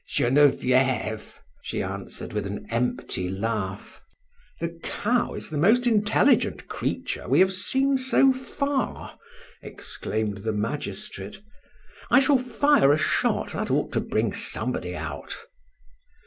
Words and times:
"Genevieve," 0.09 1.35
she 1.61 1.83
answered, 1.83 2.33
with 2.33 2.47
an 2.47 2.65
empty 2.71 3.29
laugh. 3.29 4.01
"The 4.59 4.69
cow 4.81 5.35
is 5.35 5.51
the 5.51 5.59
most 5.59 5.85
intelligent 5.85 6.67
creature 6.67 7.27
we 7.29 7.39
have 7.39 7.53
seen 7.53 7.97
so 7.99 8.33
far," 8.33 9.19
exclaimed 9.61 10.37
the 10.39 10.53
magistrate. 10.53 11.39
"I 12.09 12.17
shall 12.19 12.39
fire 12.39 12.91
a 12.91 12.97
shot, 12.97 13.51
that 13.51 13.69
ought 13.69 13.93
to 13.93 14.01
bring 14.01 14.33
somebody 14.33 14.95
out." 14.95 15.35